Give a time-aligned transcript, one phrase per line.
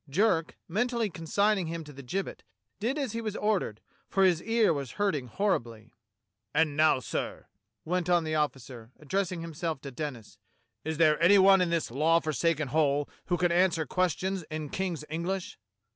[0.09, 2.41] Jerk, mentally consigning him to the gibbet,
[2.79, 5.93] did as he was ordered, for his ear was hurting horribly.
[6.55, 7.45] "And now, sir,"
[7.85, 10.39] went on the officer, addressing himself to Denis,
[10.83, 15.59] "is there anyone in this law forsaken hole who can answer questions in King's English